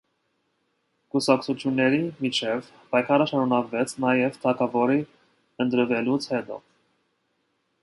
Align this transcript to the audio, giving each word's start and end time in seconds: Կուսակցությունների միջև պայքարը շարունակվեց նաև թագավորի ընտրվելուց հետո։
Կուսակցությունների 1.15 1.99
միջև 2.25 2.71
պայքարը 2.95 3.29
շարունակվեց 3.33 3.95
նաև 4.07 4.41
թագավորի 4.47 4.99
ընտրվելուց 5.67 6.31
հետո։ 6.35 6.61